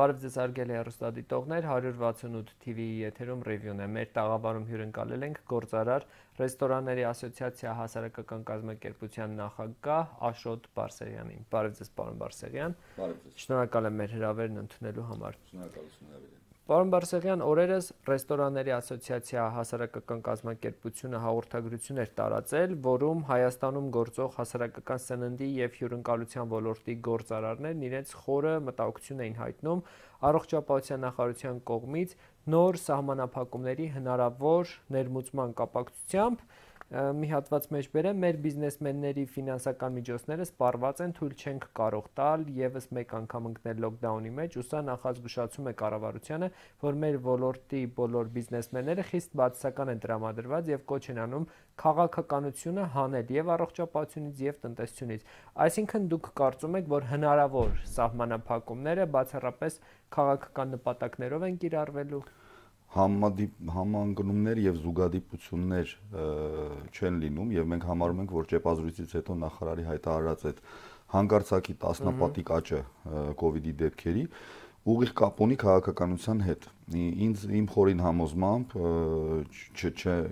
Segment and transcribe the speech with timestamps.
[0.00, 6.06] Բարև ձեզ արգելի հեռուստադիտողներ, 168 TV-ի եթերում ռիվյուն է։ Մեր տաղավարում հյուրընկալել ենք գործարար
[6.40, 14.00] ռեստորանների ասոցիացիա հասարակական կազմակերպության նախագահ Աշոտ Բարսեղյանին։ Բարև ձեզ, պարոն Բարսեղյան։ Բարև ձեզ։ Շնորհակալ եմ
[14.00, 16.39] մեր հրավերն ընդունելու համար։ Շնորհակալություն հրավերի
[16.70, 25.48] Պարոն Բարսեղյան, օրերս ռեստորանների ասոցիացիա հասարակական կազմակերպությունը հաղորդագրություն էր տարածել, որում Հայաստանում գործող հասարակական սննդի
[25.56, 29.82] եւ հյուրընկալության ոլորտի գործարարներն իրենց խորը մտահոգություն էին հայտնում
[30.30, 32.16] առողջապահության նախարարության կողմից
[32.54, 36.46] նոր սահմանափակումների հնարավոր ներմուծման կապակցությամբ
[36.90, 42.88] մի հատված մեջ բերեմ, մեր բիզնեսմենների ֆինանսական միջոցները սպառված են, թույլ չենք կարող տալ եւս
[42.98, 46.48] մեկ անգամ ընկնել լոկդաունի մեջ, ու սա նախազգուշացում է կառավարությանը,
[46.82, 51.46] որ մեր ոլորտի բոլոր բիզնեսմենները խիստ բացասական են տրամադրված եւ կոչ են անում
[51.80, 55.30] քաղաքականությունը հանել եւ առողջապահությունից եւ տնտեսությունից։
[55.70, 59.80] Այսինքն դուք կարծում եք, որ հնարավոր սահմանափակումները բացառապես
[60.18, 62.24] քաղաքական նպատակներով են կիրառվելու
[62.90, 65.92] համադիպ համանգնումներ եւ զուգադիպություններ
[66.90, 70.64] չեն լինում եւ մենք համարում ենք որ ճեպազրույցից հետո նախարարի հայտարարած այդ
[71.14, 72.80] հանգարցակի տասնապատիկ աճը
[73.38, 74.24] կ ូវ իդի դեպքերի
[74.90, 76.62] ուղիղ կապ ունի քաղաքականության հետ։
[77.26, 78.70] Ինձ իմ խորին համոզմամբ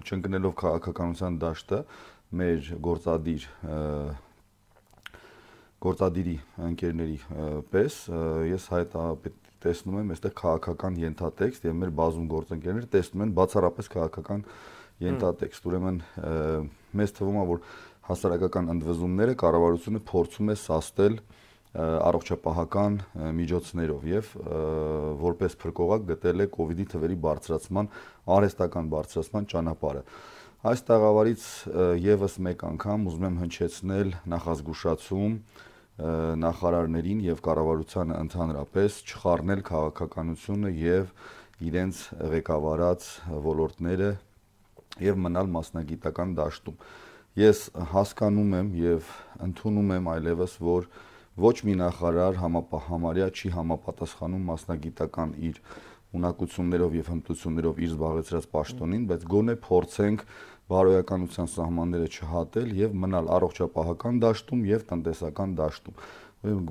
[0.08, 1.80] չընկնելով քաղաքականության դաշտը
[2.40, 3.44] մեր գործադիր
[5.84, 6.36] գործադիրի
[6.68, 7.18] ընկերների
[7.74, 7.98] պես
[8.48, 8.96] ես հայտ
[9.64, 14.44] տեսնում եմ այստեղ քաղաքական ենթատեքստ եւ մեր բազում գործընկերներ տեսնում են բացառապես քաղաքական
[15.08, 15.98] ենթատեքստ։ Ուրեմն
[16.98, 17.60] մեզ թվում է որ
[18.08, 21.18] հասարակական ընդվզումները կառավարությունը փորձում է սաստել
[21.78, 22.94] առողջապահական
[23.38, 24.30] միջոցներով եւ
[25.20, 27.90] որպես փրկողակ գտել է կ ូវ իդի թվերի բարձրացման
[28.38, 30.02] արհեստական բարձրացման ճանապարհը։
[30.58, 31.42] Այս տաղավարից
[32.08, 35.34] եւս մեկ անգամ ուզում եմ հնչեցնել նախազգուշացում
[35.98, 41.08] նախարարներին եւ կառավարությանը ընդհանրապես չխառնել քաղաքականությունը եւ
[41.68, 42.02] իրենց
[42.34, 43.06] ղեկավարած
[43.48, 44.10] ոլորտները
[45.02, 46.78] եւ մնալ մասնագիտական դաշտում։
[47.38, 49.10] Ես հասկանում եմ եւ
[49.48, 50.88] ընդունում եմ այլևս, որ
[51.38, 55.60] ոչ մի նախարար համապահամարյա չի համապատասխանում մասնագիտական իր
[56.18, 60.24] ունակություններով եւ հմտություններով իր զբաղեցրած պաշտոնին, բայց գոնե փորձենք
[60.68, 66.02] բարոյականության սահմանները չհատել եւ մնալ առողջապահական դաշտում եւ տնտեսական դաշտում։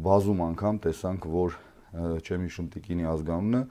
[0.08, 1.58] Բազում անգամ տեսանք, որ
[1.98, 3.62] չեմ հիշում տիկինի ազգանունը,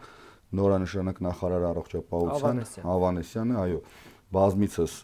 [0.57, 2.61] նորանշանակ նախարար առողջապահության
[2.97, 3.81] Ավանեսյանը, այո,
[4.37, 4.95] բազմիցս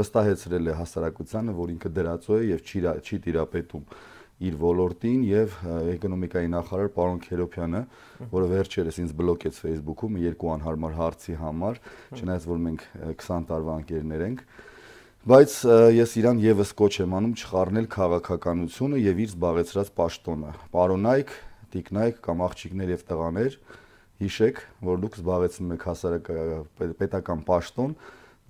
[0.00, 3.84] վստահեցրել է հասարակությանը, որ ինքը դրածո է եւ չի չի տիրապետում
[4.40, 5.56] իր ոլորտին եւ
[5.94, 7.80] էկոնոմիկայի նախարար պարոն Քերոփյանը,
[8.32, 11.80] որը վերջերս ինձ բլոկեց Facebook-ում երկու անհարմար հարցի համար,
[12.16, 12.86] չնայած որ մենք
[13.20, 14.40] 20 տարվա ընկերներ ենք,
[15.28, 15.56] բայց
[16.00, 21.34] ես իրան եւս կոչ եմ անում չխառնել քաղաքականությունը եւ իր զբաղեցրած պաշտոնը։ Պարոնայք,
[21.76, 23.58] տիկնայք կամ աղջիկներ եւ տղաներ,
[24.20, 27.92] հիշեք, որ դուք զբաղեցնում եք հասարակական պետական պաշտոն,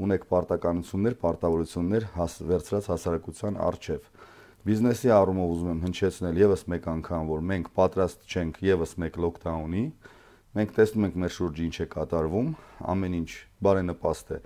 [0.01, 4.07] ունեք պարտականություններ, պարտավորություններ հաս վերծրած հասարակության արժև
[4.61, 9.85] բիզնեսի առումով ուզում եմ հնչեցնել եւս մեկ անգամ, որ մենք պատրաստ չենք եւս մեկ լոկդաունի։
[10.59, 12.51] Մենք տեսնում ենք մեր շուրջը ինչ է կատարվում,
[12.93, 13.31] ամեն ինչ
[13.65, 14.39] բարենպաստ է,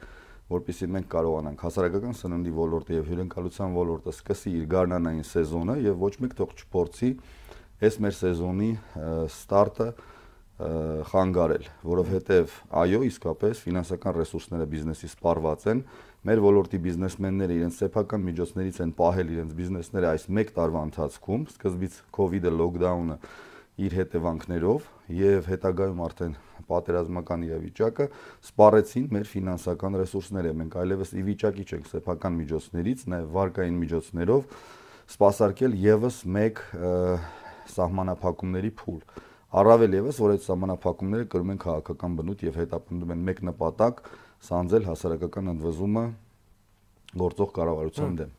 [0.54, 6.14] որpիսի մենք կարողանանք հասարակական սննդի ոլորտը եւ հյուրընկալության ոլորտը սկսի իր գարնանային սեզոնը եւ ոչ
[6.22, 7.10] մեկ թող չփորձի
[7.84, 8.70] այս մեր սեզոնի
[9.25, 9.88] ստարտը
[11.10, 15.81] խանգարել, որովհետև այո, իսկապես ֆինանսական ռեսուրսները բիզնեսի սպառված են,
[16.24, 21.98] մեր ոլորտի բիզնեսմենները իրենց սեփական միջոցներից են պահել իրենց բիզնեսները այս 1 տարվա ընթացքում, սկզբից
[22.16, 23.16] COVID-ը, լոկդաունը
[23.84, 24.86] իր հետևանքներով
[25.18, 26.34] եւ հետագայում արդեն
[26.70, 28.06] պատերազմական իրավիճակը
[28.48, 34.58] սպառեցին մեր ֆինանսական ռեսուրսները։ Մենք այլևս ի վիճակի չենք սեփական միջոցներից, նաեւ վարկային միջոցներով
[35.12, 36.64] սпасարկել եւս 1
[37.74, 39.00] սահմանափակումների փուլ։
[39.54, 44.00] Առավել եւս, որ այդ սահմանափակումները կրում են քաղաքական բնույթ եւ հետապնդում են մեկ նպատակ՝
[44.44, 46.05] սանձել հասարակական ընդվզումը
[47.25, 48.32] գործող կառավարության դեմ։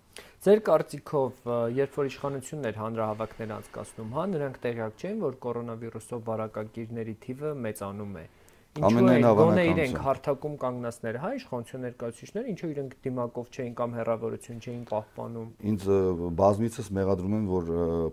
[0.45, 1.37] Ձեր կարծիքով,
[1.73, 8.25] երբ որ իշխանություններ հանրահավաքներ անցկացնում, հա, նրանք տեղյակ չեն, որ կորոնավիրուսով վարակագիրների թիվը մեծանում է։
[8.75, 14.81] Ինչու գոնե իրենք հարթակում կանգնածները, հա, իշխանություն ներկայացուցիչները, ինչու իրենք դիմակով չէին կամ հերավորություն չէին
[14.89, 15.85] պահպանում։ Ինձ
[16.41, 17.69] բազմիցս մեղադրում են, որ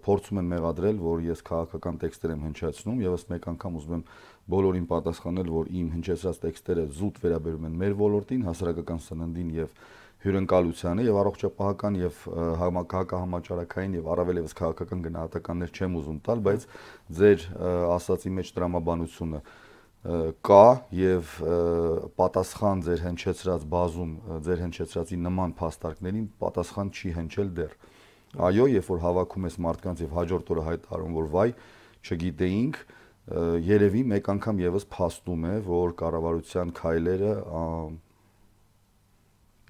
[0.06, 4.04] փորձում են մեղադրել, որ ես քաղաքական տեքստեր եմ հնչեցնում, եւս մեկ անգամ ուզում եմ
[4.52, 9.74] բոլորին պատասխանել, որ իմ հնչեցած տեքստերը զուտ վերաբերում են մեր ոլորտին, հասարակական սննդին եւ
[10.22, 12.18] հյուրընկալությանը եւ առողջապահական եւ
[12.62, 16.66] համակարգահամաճարակային եւ առավել եւս քաղաքական գնահատականներ չեմ ուզում տալ, բայց
[17.18, 17.46] ձեր
[17.96, 19.42] ասացի մեջ տրամաբանությունը
[20.02, 20.66] կա
[20.98, 21.28] եւ
[22.18, 27.76] պատասխան ձեր հնչեցրած բազում ձեր հնչեցրածի նման փաստարկներին պատասխան չի հնչել դեռ։
[28.42, 31.48] Այո, երբ որ հավաքում ես մարդկանց եւ հաջորդ օրը հայտարարում որ վայ
[32.02, 32.80] չգիտեինք,
[33.70, 37.34] երևի մեկ անգամ եւս փաստում է, որ կառավարության քայլերը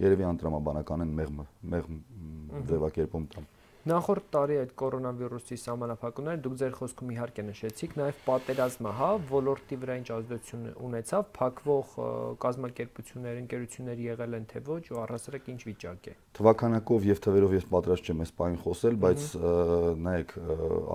[0.00, 1.42] երևի անտրամաբանական են մեղմ
[1.74, 1.98] մեղմ
[2.72, 3.51] ձևակերպում տամ։
[3.82, 9.96] Նախորդ տարի այդ կորոնավիրուսի սահմանափակումները դուք ձեր խոսքում իհարկե նշեցիք, նաև պատերազմը, հա, ոլորտի վրա
[9.98, 11.96] ինչ ազդեցություն ունեցավ, փակվող
[12.44, 17.66] կազմակերպություններ, ընկերություններ եղել են թե ոչ ու առասարակ ինչ վիճակ է։ Թվականակով եւ թվերով ես
[17.74, 19.26] պատրաստ չեմ այս բանին խոսել, բայց
[20.06, 20.36] նայեք,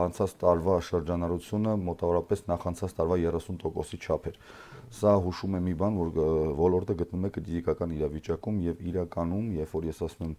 [0.08, 4.40] անցած տարվա շրջանառությունը մոտավորապես նախանցած տարվա 30%-ի չափ էր։
[4.88, 6.12] Սա հուշում է մի բան, որ
[6.56, 10.38] ոլորտը գտնում է կրիտիկական իրավիճակում եւ իրականում, երբ որ ես ասում եմ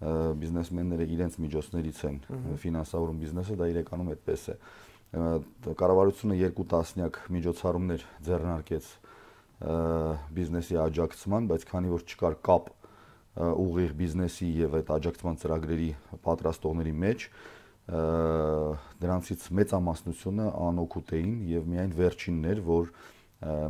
[0.00, 2.16] բիզնեսմենները իրենց միջոցներից են
[2.62, 4.56] ֆինանսավորում բիզնեսը, դա իրականում այդպես է։
[5.80, 8.90] Կառավարությունը երկու տասնյակ միջոցառումներ ձեռնարկեց
[9.60, 12.70] բիզնեսի աջակցման, բայց քանի որ չկար կապ
[13.40, 15.90] ուղիղ բիզնեսի եւ այդ աջակցման ծրագրերի
[16.24, 17.26] պատրաստողների մեջ,
[19.04, 22.90] դրանցից մեծամասնությունը անօգուտ էին եւ միայն վերջինն էր, որ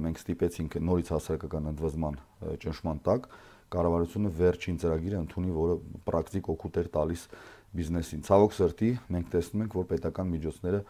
[0.04, 2.18] մենք ստիպեցինք նորից հասարակական ընդվզման
[2.64, 3.28] ճնշման տակ
[3.70, 5.74] կառավարությունը վերջին ծրագիրը ընդունի, որը
[6.10, 7.22] պրակտիկ օգուտ էր տալիս
[7.70, 10.80] բիզնեսին։ Ցավոք սրտի մենք տեսնում ենք, որ պետական միջոցները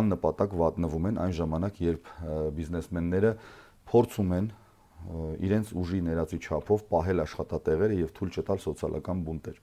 [0.00, 2.10] աննպատակ վատնվում են այն ժամանակ, երբ
[2.56, 3.32] բիզնեսմենները
[3.90, 4.48] փորձում են
[5.40, 9.60] իրենց ուժի ներածի չափով պահել աշխատատեղերը եւ թույլ չտալ սոցիալական բունտեր։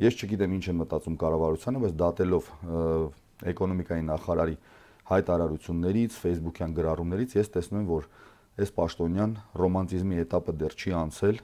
[0.00, 2.50] Ես չգիտեմ ինչ է մտածում կառավարությունը, բայց դատելով
[3.50, 4.56] էկոնոմիկայի նախարարի
[5.10, 8.08] հայտարարություններից, Facebook-յան գրառումներից ես տեսնում եմ, որ
[8.60, 11.40] այս պաշտոնյան ռոմանտիզմի этаպը դեռ չի անցել,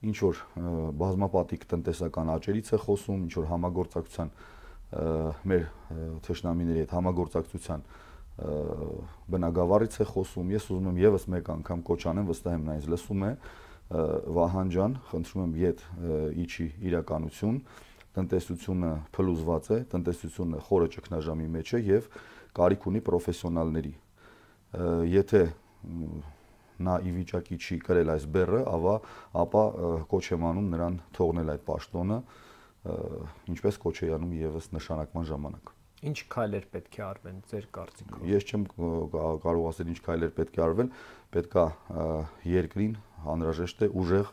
[0.00, 0.38] ինչ որ
[1.00, 4.30] բազմապատիկ տնտեսական աճերից է խոսում, ինչ որ համագործակցության
[5.50, 5.66] մեր
[6.26, 7.84] թշնամիների հետ համագործակցության
[9.30, 12.88] բնագավառից է խոսում։ Ես ուզում եմ եւս մեկ անգամ կոչ անեմ, վստահ եմ նա ինձ
[12.94, 13.32] լսում է,
[13.90, 15.80] Վահան ջան, խնդրում եմ իդ
[16.40, 17.56] իջի իրականություն,
[18.14, 22.06] տնտեսությունը փլուզված է, տնտեսությունը խորը ճգնաժամի մեջ է եւ
[22.56, 23.92] կարիք ունի պրոֆեսիոնալների։
[25.10, 25.42] Եթե
[26.86, 28.94] նա ի վիճակի չի կրել այս բեռը, ավա
[29.42, 29.64] ապա
[30.12, 32.18] կոչ եմ անում նրան թողնել այդ պաշտոնը,
[33.54, 38.46] ինչպես կոչ է անում եւս նշանակման ժամանակ։ Ինչ քայլեր պետք է արվեն ձեր կարծիքով։ Ես
[38.48, 38.62] չեմ
[39.44, 40.92] կարող ասել ինչ քայլեր պետք է արվեն,
[41.36, 41.64] պետքա
[42.48, 42.94] երկրին
[43.34, 44.32] անհրաժեշտ է ուժեղ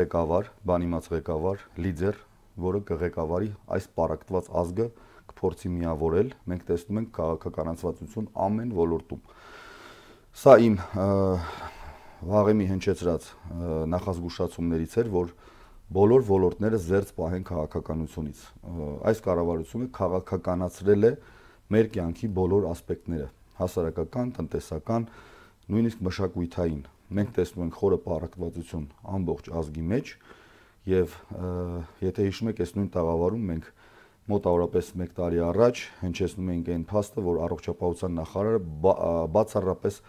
[0.00, 2.20] ղեկավար, բանիմաց ղեկավար, լիդեր,
[2.64, 4.86] որը կղեկավարի այս պարակտված ազգը
[5.30, 9.22] կփորձի միավորել։ Մենք տեսնում ենք քաղաքականացվածություն ամեն ոլորտում
[10.30, 10.76] Սա իմ
[12.30, 13.24] վաղեմի հնչեցրած
[13.90, 15.32] նախազգուշացումներից էր, որ
[15.90, 18.44] բոլոր ոլորտները զերծ պահեն քաղաքականությունից։
[19.10, 21.12] Այս կառավարությունը քաղաքականացրել է
[21.74, 23.26] մեր կյանքի բոլոր ասպեկտները՝
[23.58, 25.08] հասարակական, տնտեսական,
[25.74, 26.80] նույնիսկ մշակութային։
[27.10, 28.86] Մենք տեսնում ենք խորը պարակվածություն
[29.18, 30.14] ամբողջ ազգի մեջ
[30.90, 31.18] եւ
[32.06, 33.72] եթե հիշում եք, այս նույն տաղավարում մենք
[34.30, 38.60] մոտավորապես 1 տարի առաջ հնչեցնում էինք այն փաստը, որ առողջապահության նախարարը
[39.36, 40.00] բացառապես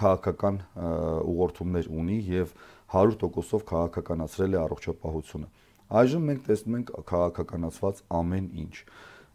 [0.00, 0.60] քաղաքական
[1.34, 2.54] ուղղորդումներ ունի եւ
[2.94, 5.48] 100%-ով քաղաքականացրել է առողջապահությունը։
[6.00, 8.74] Այժմ մենք տեսնում ենք քաղաքականացված ամեն ինչ։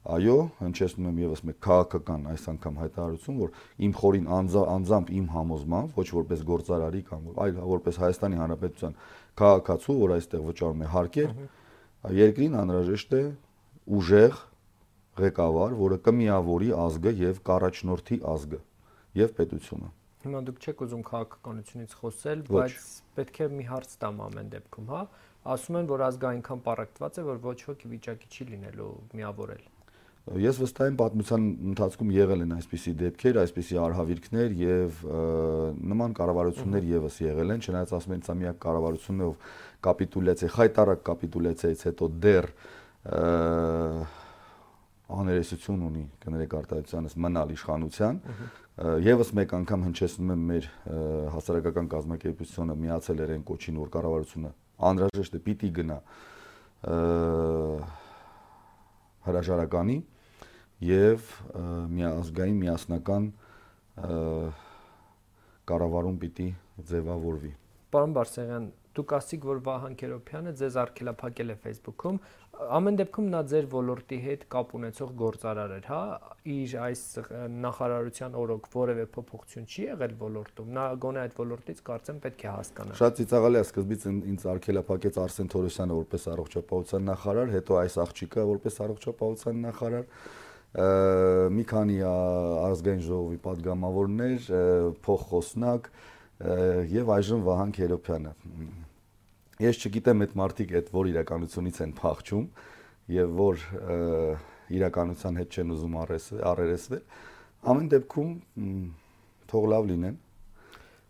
[0.10, 3.50] Այո, հնչեցնում եմ եւս մեկ քաղաքական այս անգամ հայտարարություն, որ
[3.84, 8.96] իմ խորին անձամբ իմ համոզմամբ, ոչ որպես գործարարի կամ այլ որպես Հայաստանի Հանրապետության
[9.44, 11.36] քաղաքացու, որ այստեղ վճարում է հարկեր,
[12.20, 13.24] երկրին անհրաժեշտ է
[13.98, 14.36] ուժեղ
[15.20, 18.60] ղեկավար, որը կմիավորի ազգը եւ կառաջնորդի ազգը
[19.20, 22.78] եւ պետությունը։ Հիմա դուք չեք ուզում քաղաքականությունից խոսել, բայց
[23.18, 25.02] պետք է մի հարց տամ ամեն դեպքում, հա։
[25.56, 29.68] Ասում են, որ ազգը այնքան պարակտված է, որ ոչ ոքի վիճակի չի լինելու միավորել։
[30.40, 35.00] Ես վստահ եմ պատմության ընթացքում եղել են այսպիսի դեպքեր, այսպիսի արհավիրքներ եւ
[35.90, 39.56] նման կառավարություններ եւս եղել են, չնայած ասում են, սա միակ կառավարությունն է, ով
[39.88, 42.50] կապիտուլյացիա, խայտարակ կապիտուլյացիայից հետո դեռ
[45.10, 48.20] աներեսություն ունի կներեք արտահայտությանս մնալ իշխանության
[49.06, 50.68] եւս մեկ անգամ հնչեցնում եմ մեր
[51.34, 54.52] հասարակական կազմակերպությունը միացել էր այն կոչին որ կառավարությունը
[54.90, 55.98] անհրաժեշտ է պիտի գնա
[59.30, 59.98] հրաժարականի
[60.90, 61.34] եւ
[61.98, 63.32] միազգային միասնական
[65.74, 66.50] կառավարում պիտի
[66.94, 67.52] ձևավորվի
[67.90, 68.66] Պարոն Բարսեղյան,
[68.98, 72.18] դուք ասիք, որ Վահան Քերոբյանը ձեզ արգելափակել է Facebook-ում,
[72.60, 76.00] ամեն դեպքում նա ձեր ոլորտի հետ կապ ունեցող գործարար էր, հա,
[76.54, 77.04] իր այս
[77.64, 83.00] նախարարության օրոք որևէ փոփոխություն չի եղել ոլորտում։ Նա գոնե այդ ոլորտից կարծեմ պետք է հասկանա։
[83.00, 88.80] Շատ ծիծաղալի է սկզբից ինձ արգելափակեց Արսեն Թորոսյանը որպես առողջապահության նախարար, հետո այս աղջիկը որպես
[88.90, 90.06] առողջապահության նախարար
[90.70, 94.50] մի քանի ազգային ժողովի падգամավորներ,
[95.02, 95.88] փոխխոսնակ,
[96.40, 98.32] եւ այժմ Վահան Քերոփյանը
[99.60, 102.46] ես չգիտեմ այդ մարդիկ այդ որ իրականությունից են փախչում
[103.16, 103.66] եւ որ
[104.80, 107.04] իրականության հետ չեն ուզում առերեսվել,
[107.60, 108.34] Ամեն դեպքում
[109.52, 110.20] թող լավ լինեն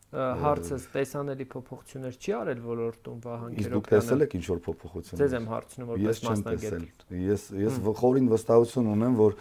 [0.09, 5.19] հարցս տեսանելի փոփոխություններ չի արել ոլորտում Վահան Քերոբյանը։ Իսկ դուք տեսել եք ինչ որ փոփոխություններ։
[5.21, 9.37] Ձեզ եմ հարցնում որպես մասնագետ։ Ես ես խորին վստահություն ունեմ, որ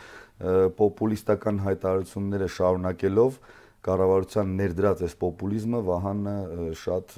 [0.83, 3.41] պոպուլիստական հայտարարությունները շարունակելով
[3.87, 6.37] կառավարության ներդրած այս պոպուլիզմը Վահանը
[6.83, 7.17] շատ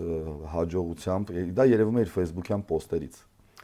[0.54, 3.20] հաջողությամբ դա երևում է իր Facebook-յան պոստերից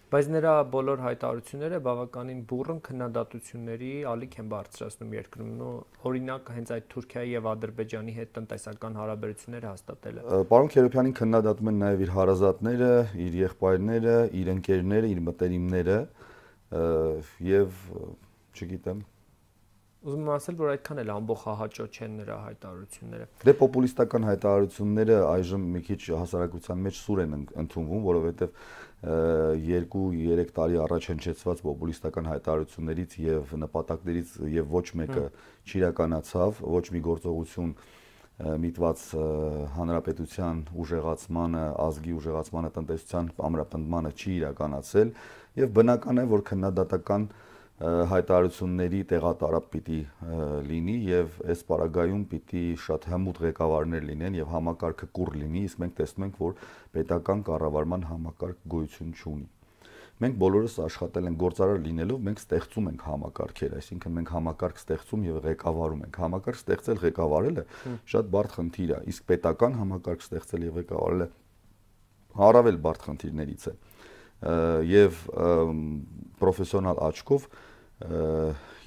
[0.07, 5.71] բայց նրա բոլոր հայտարարությունները բավականին բուրըն քննադատությունների ալիք են բարձրացնում երկրում։ Նո
[6.11, 12.07] օրինակ հենց այդ Թուրքիայի եւ Ադրբեջանի հետ տնտեսական հարաբերությունները հաստատելը։ Պարոն Քերոփյանին քննադատում են նաեւ
[12.07, 12.93] իր հարազատները,
[13.27, 15.99] իր եղբայրները, իր ընկերները, իր մտերիմները
[17.51, 17.85] եւ
[18.57, 19.05] չգիտեմ
[20.07, 25.81] Ուզում եմ ասել, որ այդքան էլ ամբողջահաճո չեն նրա հայտարարությունները։ Դե պոպուլիստական հայտարարությունները այժմ մի
[25.89, 27.35] քիչ հասարակության մեջ սուր են
[27.65, 28.61] ընդունվում, որովհետև
[29.67, 35.25] 2-3 տարի առաջ հնչեցված պոպուլիստական հայտարարություններից եւ նպատակներից եւ ոչ մեկը
[35.67, 37.75] չիրականացավ, ոչ մի գործողություն
[38.37, 39.03] միտված
[39.75, 45.13] հանրապետության ուժեղացմանը, ազգի ուժեղացմանը, տնտեսության ամրապնդմանը չի իրականացել
[45.57, 47.29] եւ բնական է, որ քննադատական
[47.77, 49.97] հայտարարությունների տեղատարապ պիտի
[50.69, 55.99] լինի եւ այս պարագայում պիտի շատ հմուտ ղեկավարներ լինեն եւ համակարգը կուռ լինի, իսկ մենք
[55.99, 56.55] տեսնում ենք, որ
[56.97, 59.47] պետական կառավարման համակարգ գոյություն չունի։
[60.17, 65.41] Մենք բոլորս աշխատել ենք գործարար լինելով, մենք ստեղծում ենք համակարգեր, այսինքն մենք համակարգ ստեղծում եւ
[65.45, 67.65] ղեկավարում ենք։ Համակարգ ստեղծել ղեկավարելը
[68.17, 71.29] շատ բարդ խնդիր է, իսկ պետական համակարգ ստեղծել եւ ղեկավարելը
[72.47, 73.77] առավել բարդ խնդիրներից է
[74.43, 75.23] եւ
[76.41, 77.47] պրոֆեսիոնալ աչքով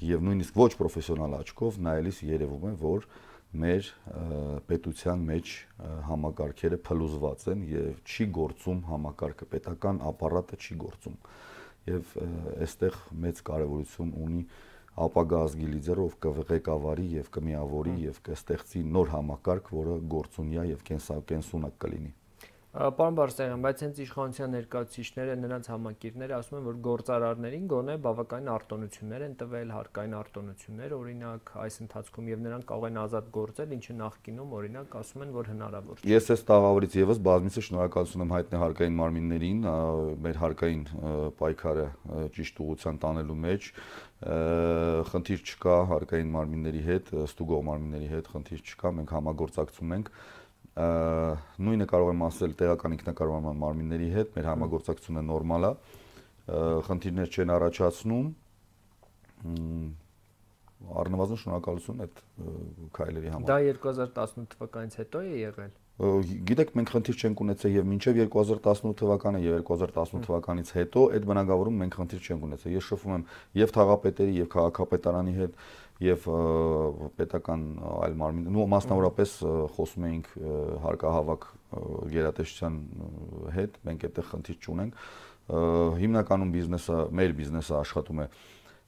[0.06, 3.06] եւ նույնիսկ ոչ պրոֆեսիոնալ աչքով նայելիս երևում է, որ
[3.50, 3.88] մեր
[4.70, 5.54] պետության մեջ
[6.06, 11.16] համակարգերը փլուզված են եւ չի գործում համակարգը, պետական ապարատը չի գործում։
[11.90, 12.14] Եվ
[12.62, 14.44] այստեղ մեծ կարևորություն ունի
[15.00, 21.78] ապագա ազգի լիդերը, ով կղեկավարի եւ կմիավորի եւ կստեղծի նոր համակարգ, որը գործունյա եւ կենսակենսունակ
[21.82, 22.19] կլինի։
[22.70, 29.24] Պարոն Բարսեղյան, բայց հենց իշխանության ներկայացուցիչները, նրանց համակիրները ասում են, որ գործարարներին գոնե բավականին արտոնություններ
[29.26, 34.54] են տվել, հարկային արտոնություններ, օրինակ, այս ընթացքում եւ նրանք կարող են ազատ գործել, ինչը նախկինում
[34.60, 38.98] օրինակ ասում են, որ հնարավոր չէ։ Ես այս տաղավարից եւս բազմիցս շնորհակալություն եմ հայտնել հարկային
[39.02, 39.60] մարմիններին,
[40.30, 40.84] մեր հարկային
[41.42, 41.86] պայքարը
[42.38, 43.70] ճիշտ ուղղության տանելու մեջ
[45.10, 50.10] խնդիր չկա հարկային մարմինների հետ, ստուգող մարմինների հետ խնդիր չկա, մենք համագործակցում ենք
[50.78, 55.72] նույնը կարող եմ ասել տեղական ինքնակառավարման մարմինների հետ, մեր համագործակցությունը նորմալ է,
[56.86, 58.30] խնդիրներ չեն առաջացնում
[61.00, 62.22] առնվազն շնորհակալություն այդ
[62.96, 68.18] քայլերի համար։ Դա 2018 թվականից հետո է եղել։ Գիտեք, մենք խնդիր չենք ունեցել եւ մինչեւ
[68.20, 73.24] 2018 թվականը եւ 2018 թվականից հետո այդ բնակավարում մենք խնդիր չենք ունեցել։ Ես շփվում եմ
[73.60, 75.58] եւ թաղապետերի եւ քաղաքապետարանի հետ
[76.00, 76.28] եւ
[77.20, 77.64] պետական
[78.00, 79.34] այլ մարմին նո մասնավորապես
[79.76, 80.30] խոսում էինք
[80.86, 81.44] հարկահավաք
[82.14, 82.78] գերատեսչության
[83.56, 85.04] հետ մենք այդտեղ խնդիր չունենք
[86.00, 88.26] հիմնականում բիզնեսը մեր բիզնեսը աշխատում է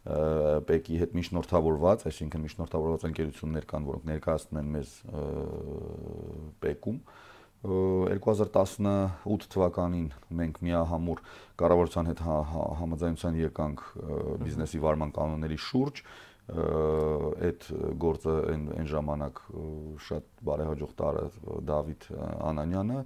[0.02, 4.94] ՊԵԿ-ի հետ միջնորդավորված, այսինքն միջնորդավորված ընկերություններ կան, որոնք ներկայացնում են մեզ
[6.62, 6.98] ՊԵԿ-ում
[7.62, 11.20] 2018 թվականին մենք միահամուռ
[11.62, 13.84] կառավարության հետ հա, հա, համաձայնության եկանք
[14.42, 16.02] բիզնեսի վարման կանոնների շուրջ
[16.50, 17.68] այդ
[18.02, 19.38] գործը այն այն ժամանակ
[20.08, 21.22] շատ բարեհաջող տարը
[21.70, 22.08] Դավիթ
[22.50, 22.98] Անանյանը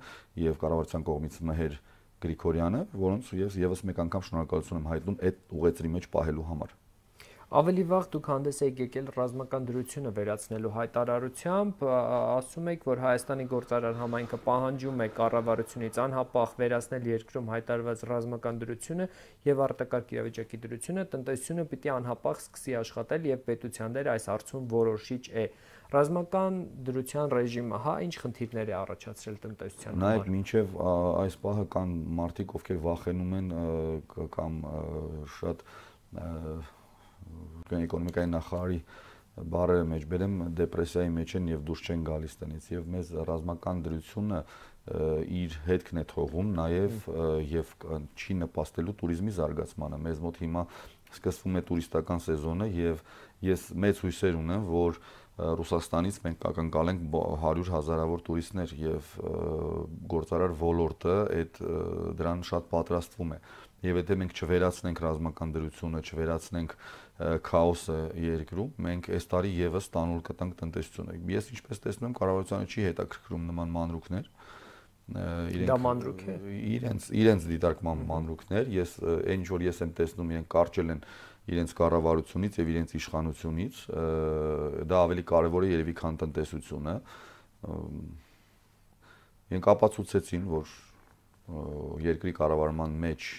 [0.47, 1.77] եւ կառավարության կողմից Մհեր
[2.25, 6.73] Գրիգորյանը, որոնց ես եւս մեկ անգամ շնորհակալություն եմ հայտնում այդ ուղեցրի մեջ պահելու համար։
[7.47, 13.99] Ավելի վաղ դուք հանդես եք եկել ռազմական դրությունը վերացնելու հայտարարությամբ, ասում եք, որ Հայաստանի գործարար
[14.01, 19.07] համայնքը պահանջում է կառավարությունից անհապաղ վերացնել երկրում հայտարարված ռազմական դրությունը
[19.47, 25.23] եւ արտակարգ իրավիճակի դրությունը, տնտեսությունը պիտի անհապաղ սկսի աշխատել եւ պետության դեր այս հարցում որոշիչ
[25.31, 25.45] է։
[25.87, 30.75] Ռազմական դրության ռեժիմը հա ինչ խնդիրներ է առաջացրել տնտեսության համար։ Նայեք, մինչև
[31.23, 33.53] այս պահը կան մարդիկ, ովքեր վախենում են
[34.35, 34.59] կամ
[35.37, 35.63] շատ
[37.67, 38.79] Հանրապետության էկոնոմիկայի նախարարի
[39.37, 44.39] բարերը մեջ բերեմ դեպրեսիայի մեջ են եւ դուրս չեն գալիս տնից եւ մեզ ռազմական դրությունը
[45.37, 47.11] իր հետքն է թողում նաեւ
[47.51, 47.75] եւ
[48.17, 50.65] չի նպաստելու туриզմի զարգացմանը մեզ մոտ հիմա
[51.17, 53.05] սկսվում է տուրիստական սեզոնը եւ
[53.51, 55.01] ես մեծ հույսեր ունեմ որ
[55.37, 59.11] Ռուսաստանից մենք ակնկալենք 100 հազարավոր տուրիստներ եւ
[60.09, 61.61] գործարար ոլորտը այդ
[62.17, 66.77] դրան շատ պատրաստվում է։ Ա, եւ եթե մենք չվերացնենք ռազմական դրությունը, չվերացնենք
[67.47, 72.87] քաոսը երկրում, մենք այս տարի եւս տանուլ կտանք տնտեսությունը։ Ես ինչպես տեսնում եմ, կառավարությանը չի
[72.87, 74.31] հետաքրքրում նման մանրուքներ
[75.07, 76.35] իրենք դա մանրուք է
[76.77, 81.03] իրենց իրենց դիտարկման մանրուքներ ես այն ինչ որ ես եմ տեսնում իրենք կարճել են
[81.47, 83.83] իրենց կառավարությունից եւ իրենց իշխանությունից
[84.91, 86.97] դա ավելի կարեւոր է երևի քան տնտեսությունը
[89.47, 90.75] իրենք ապացուցեցին որ
[92.03, 93.31] երկրի կառավարման մեջ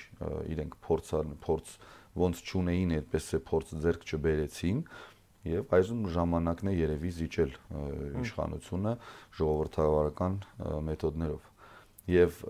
[0.54, 1.76] իրենք փորձան փորձ
[2.18, 4.80] ոնց ճունեին այդպես է փորձ ձեռք չբերեցին
[5.48, 7.52] եւ այժմ ժամանակն է երևի զիջել
[8.24, 8.94] իշխանությունը
[9.38, 10.40] ժողովրդավարական
[10.88, 11.54] մեթոդներով
[12.08, 12.42] եւ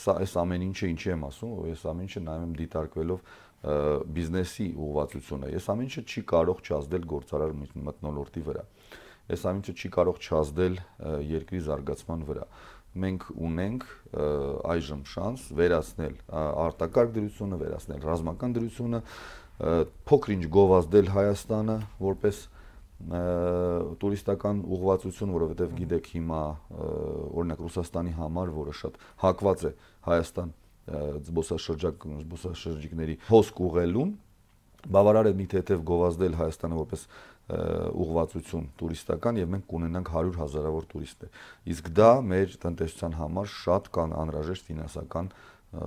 [0.00, 3.24] սա այս ամեն ինչը ինչի եմ ասում ես ամեն ինչը նայում եմ դիտարկվելով
[4.16, 7.54] բիզնեսի ուղղվածությունը ես ամեն ինչը չի կարող չազդել գործարար
[7.88, 8.64] մտնոլորտի վրա
[9.34, 10.78] այս ամեն ինչը չի կարող չազդել
[11.30, 12.48] երկրի զարգացման վրա
[12.94, 13.84] մենք ունենք
[14.70, 16.14] այժմ շանս վերացնել
[16.64, 19.00] արտակարգ դրությունը, վերացնել ռազմական դրությունը,
[20.08, 22.42] փոքր-ինչ գովազդել Հայաստանը որպես
[24.00, 26.42] տուրիստական ուղղվածություն, որովհետև գիտեք հիմա
[27.34, 29.72] օրինակ Ռուսաստանի համար, որը շատ հակված է
[30.08, 30.54] Հայաստան
[31.28, 34.14] զբոսաշրջակ զբոսաշրջիկների հոսք ուղղելուն,
[34.94, 37.04] բավարար է մի թեթև գովազդել Հայաստանը որպես
[37.44, 41.42] ուղղվածություն տուրիստական եւ մենք կունենանք 100 հազարավոր տուրիստներ։
[41.74, 45.26] Իսկ դա մեր տնտեսության համար շատ կան անհրաժեշտ ֆինանսական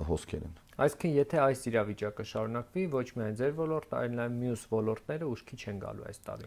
[0.08, 5.24] հոսքեր են։ Այսինքն, եթե այս իրավիճակը շարունակվի, ոչ միայն ձեր ոլորտը, այլ նաև մյուս ոլորտները
[5.34, 6.46] ուշքի չեն գալու այս տարի։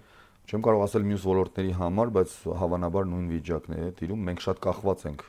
[0.51, 5.00] Չեմ կարող ասել մյուս ոլորտների համար, բայց հավանաբար նույն վիճակն է տիրում։ Մենք շատ կախված
[5.12, 5.22] ենք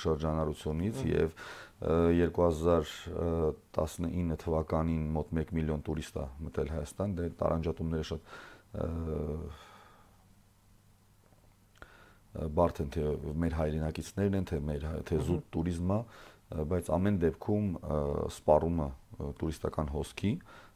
[0.00, 1.28] շրջանառությունից եւ
[1.84, 8.22] 2019 թվականին մոտ 1 միլիոն տուրիստ է մտել Հայաստան, դե տարանջատումները շատ
[12.34, 13.06] բարդ են թե
[13.44, 15.98] մեր հայրենակիցներն են, թե մեր թե զուտ туриզմը,
[16.74, 17.68] բայց ամեն դեպքում
[18.34, 18.88] սպառումը
[19.38, 20.32] տուրիստական հոսքի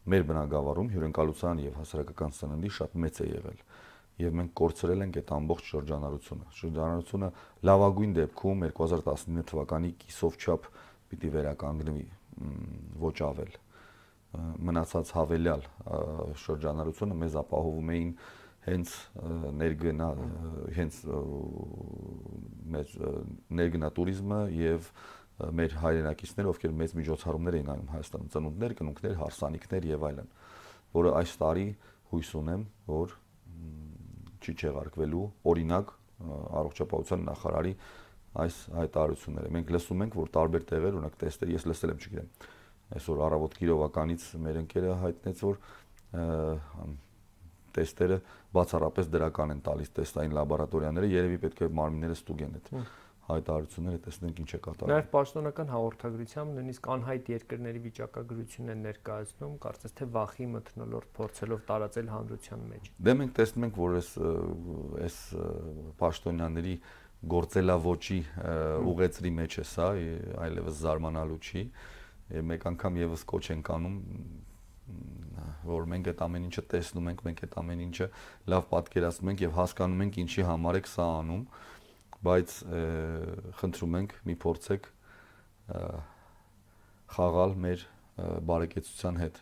[0.09, 3.59] մեր բնակավարում հյուրընկալության եւ հասարակական սննդի շատ մեծ է եղել
[4.19, 7.29] եւ մենք կորցրել ենք այդ ամբողջ շրջանառությունը։ Շրջանառությունը
[7.69, 10.67] լավագույն դեպքում 2019 թվականի կիսով չափ
[11.13, 12.07] պիտի վերականգնվի
[13.05, 13.53] ոչ ավել
[14.37, 15.63] մնացած հավելյալ
[16.43, 18.11] շրջանառությունը մեզ ապահովում էին
[18.69, 18.95] հենց
[19.59, 20.09] ներգնա
[20.77, 20.99] հենց
[22.75, 22.97] մեր
[23.61, 24.91] ներգնա туриզմը եւ
[25.39, 30.31] մեր հայրենակիցները, ովքեր մեծ միջոցառումներ էին անում Հայաստանում, ծնունդներ, կնունքներ, հարսանիքներ եւ այլն,
[30.99, 31.67] որը այս տարի
[32.11, 33.15] հույս ունեմ, որ
[34.43, 35.95] չի չեղարկվելու օրինակ
[36.59, 37.75] առողջապահության նախարարի
[38.39, 42.31] այս հայտարարությունները։ Մենք լսում ենք, որ տարբեր տեղեր, օրինակ տեստեր, ես լսել եմ, չգիտեմ,
[42.97, 45.61] այսօր առավոտ Կիրովականից մեր ընկերը հայտնեց, որ
[47.79, 48.17] տեստերը
[48.57, 52.73] բացառապես դրական են տալիս տեստային լաբորատորիաները, երևի պետք է մարմինները ստուգեն այդ
[53.29, 59.95] հայտարարությունները տեսնենք ինչ է կատարվում։ Նաև պաշտոնական հաղորդագրությամբ նույնիսկ անհայտ երկրների վիճակագրությունն են ներկայացնում, կարծես
[59.99, 64.11] թե վախի մթնոլորտ փորձելով տարածել հանրության մեջ։ Դե մենք տեսնում ենք, որ այս
[65.09, 65.19] այս
[66.01, 66.75] պաշտոնյաների
[67.37, 68.19] գործելավոճի
[68.89, 69.89] ուղեցրի մեջ է սա,
[70.49, 71.63] այլևս զարմանալու չի։
[72.29, 73.99] Մեկ անգամ եւս կոչ ենք անում
[75.69, 78.07] որ մենք այդ ամեն ինչը տեսնում ենք, մենք այդ ամեն ինչը
[78.53, 81.43] լավ պատկերացնում ենք եւ հասկանում ենք ինչի համար եք սա անում,
[82.29, 82.55] բայց
[83.61, 84.89] խնդրում ենք մի փորձեք
[87.19, 87.85] խաղալ մեր
[88.49, 89.41] բարեկեցության հետ։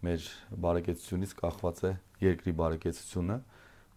[0.00, 0.28] Մեր
[0.64, 1.92] բարեկեցությունից կախված է
[2.24, 3.38] երկրի բարեկեցությունը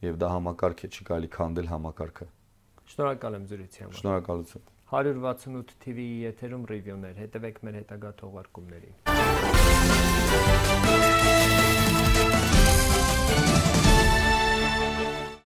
[0.03, 2.29] եւ դա համակարգ է, չի կարելի քանդել համակարգը։
[2.93, 8.93] Շնորհակալ եմ զրույցի համար։ Շնորհակալություն։ 168 TV-ի եթերում ռիվյուներ, հետևեք մեր հետագա թողարկումներին։